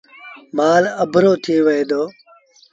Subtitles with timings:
[0.57, 2.01] مآل اَڀرو ٿئي وهي دو۔